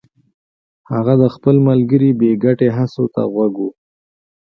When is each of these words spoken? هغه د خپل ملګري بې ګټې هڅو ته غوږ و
هغه 0.93 1.13
د 1.21 1.23
خپل 1.35 1.55
ملګري 1.67 2.09
بې 2.19 2.31
ګټې 2.43 2.69
هڅو 2.77 3.03
ته 3.13 3.21
غوږ 3.33 3.53
و 3.65 3.67